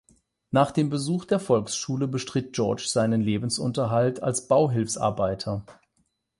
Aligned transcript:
Nach 0.49 0.71
dem 0.71 0.89
Besuch 0.89 1.25
der 1.25 1.39
Volksschule 1.39 2.07
bestritt 2.07 2.55
Gorges 2.55 2.91
seinen 2.91 3.21
Lebensunterhalt 3.21 4.23
als 4.23 4.47
Bauhilfsarbeiter. 4.47 5.63